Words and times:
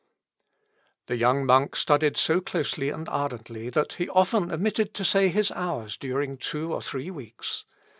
The 1.05 1.15
young 1.15 1.45
monk 1.45 1.75
studied 1.75 2.17
so 2.17 2.41
closely 2.41 2.89
and 2.89 3.07
ardently 3.07 3.69
that 3.69 3.93
he 3.99 4.09
often 4.09 4.51
omitted 4.51 4.95
to 4.95 5.05
say 5.05 5.27
his 5.27 5.51
Hours 5.51 5.95
during 5.95 6.37
two 6.37 6.73
or 6.73 6.81
three 6.81 7.11
weeks. 7.11 7.65